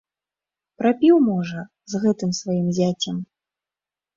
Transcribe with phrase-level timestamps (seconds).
[0.81, 1.61] Прапіў, можа,
[1.93, 3.21] з гэтым сваім зяцем.